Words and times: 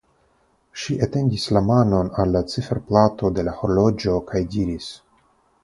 Ŝi 0.83 0.95
etendis 1.07 1.45
la 1.57 1.61
manon 1.67 2.09
al 2.23 2.33
la 2.37 2.43
ciferplato 2.55 3.31
de 3.37 3.47
la 3.51 3.55
horloĝo 3.61 4.17
kaj 4.33 4.43
diris. 4.57 4.89